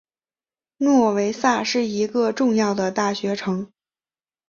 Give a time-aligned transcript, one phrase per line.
[0.77, 3.71] 诺维萨是一个重要的大学城。